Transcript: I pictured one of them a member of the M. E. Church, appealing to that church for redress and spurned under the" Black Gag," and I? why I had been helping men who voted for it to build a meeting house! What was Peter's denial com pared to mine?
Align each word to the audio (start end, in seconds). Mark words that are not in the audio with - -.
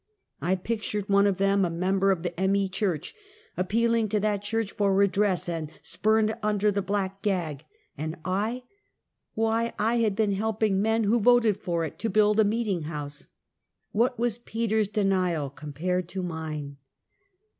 I 0.41 0.55
pictured 0.55 1.09
one 1.09 1.27
of 1.27 1.37
them 1.37 1.63
a 1.63 1.69
member 1.69 2.09
of 2.09 2.23
the 2.23 2.33
M. 2.39 2.55
E. 2.55 2.67
Church, 2.67 3.13
appealing 3.55 4.09
to 4.09 4.19
that 4.19 4.41
church 4.41 4.71
for 4.71 4.95
redress 4.95 5.47
and 5.47 5.69
spurned 5.83 6.33
under 6.41 6.71
the" 6.71 6.81
Black 6.91 7.21
Gag," 7.21 7.65
and 7.99 8.15
I? 8.25 8.63
why 9.35 9.73
I 9.77 9.97
had 9.97 10.15
been 10.15 10.31
helping 10.31 10.81
men 10.81 11.03
who 11.03 11.19
voted 11.19 11.57
for 11.57 11.85
it 11.85 11.99
to 11.99 12.09
build 12.09 12.39
a 12.39 12.43
meeting 12.43 12.85
house! 12.89 13.27
What 13.91 14.17
was 14.17 14.39
Peter's 14.39 14.87
denial 14.87 15.51
com 15.51 15.71
pared 15.71 16.09
to 16.09 16.23
mine? 16.23 16.77